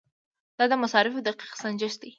دا 0.57 0.63
د 0.71 0.73
مصارفو 0.83 1.25
دقیق 1.27 1.51
سنجش 1.63 1.93
دی. 2.01 2.09